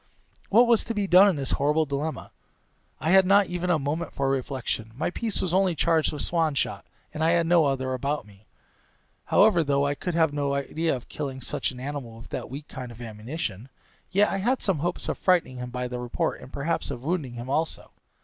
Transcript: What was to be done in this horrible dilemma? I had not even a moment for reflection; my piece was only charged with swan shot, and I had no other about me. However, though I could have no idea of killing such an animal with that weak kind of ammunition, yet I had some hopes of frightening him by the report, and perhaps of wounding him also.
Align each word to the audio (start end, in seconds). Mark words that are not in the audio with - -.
What 0.49 0.65
was 0.65 0.83
to 0.85 0.95
be 0.95 1.05
done 1.05 1.27
in 1.27 1.35
this 1.35 1.51
horrible 1.51 1.85
dilemma? 1.85 2.31
I 2.99 3.11
had 3.11 3.23
not 3.23 3.45
even 3.45 3.69
a 3.69 3.77
moment 3.77 4.13
for 4.13 4.31
reflection; 4.31 4.93
my 4.95 5.11
piece 5.11 5.41
was 5.41 5.53
only 5.53 5.75
charged 5.75 6.11
with 6.11 6.23
swan 6.23 6.55
shot, 6.55 6.87
and 7.13 7.23
I 7.23 7.33
had 7.33 7.45
no 7.45 7.65
other 7.67 7.93
about 7.93 8.25
me. 8.25 8.47
However, 9.25 9.63
though 9.63 9.85
I 9.85 9.93
could 9.93 10.15
have 10.15 10.33
no 10.33 10.55
idea 10.55 10.95
of 10.95 11.07
killing 11.07 11.39
such 11.39 11.69
an 11.69 11.79
animal 11.79 12.17
with 12.17 12.29
that 12.29 12.49
weak 12.49 12.67
kind 12.67 12.91
of 12.91 12.99
ammunition, 12.99 13.69
yet 14.09 14.29
I 14.29 14.37
had 14.37 14.63
some 14.63 14.79
hopes 14.79 15.07
of 15.07 15.19
frightening 15.19 15.57
him 15.57 15.69
by 15.69 15.87
the 15.87 15.99
report, 15.99 16.41
and 16.41 16.51
perhaps 16.51 16.89
of 16.89 17.03
wounding 17.03 17.33
him 17.33 17.47
also. 17.47 17.91